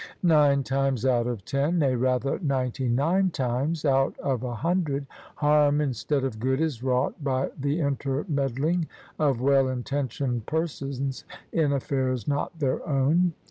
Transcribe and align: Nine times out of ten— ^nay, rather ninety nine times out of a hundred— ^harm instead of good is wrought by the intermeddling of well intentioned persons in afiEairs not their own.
Nine 0.23 0.63
times 0.63 1.05
out 1.05 1.27
of 1.27 1.45
ten— 1.45 1.77
^nay, 1.79 1.95
rather 1.95 2.39
ninety 2.39 2.89
nine 2.89 3.29
times 3.29 3.85
out 3.85 4.17
of 4.17 4.41
a 4.41 4.55
hundred— 4.55 5.05
^harm 5.41 5.79
instead 5.79 6.23
of 6.23 6.39
good 6.39 6.59
is 6.59 6.81
wrought 6.81 7.23
by 7.23 7.51
the 7.55 7.79
intermeddling 7.79 8.87
of 9.19 9.41
well 9.41 9.67
intentioned 9.67 10.47
persons 10.47 11.23
in 11.51 11.69
afiEairs 11.69 12.27
not 12.27 12.57
their 12.57 12.83
own. 12.89 13.33